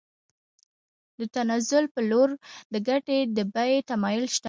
د 1.19 1.21
تنزل 1.35 1.85
په 1.93 2.01
لور 2.09 2.29
د 2.73 2.75
ګټې 2.87 3.17
د 3.35 3.37
بیې 3.53 3.77
تمایل 3.89 4.25
شته 4.35 4.39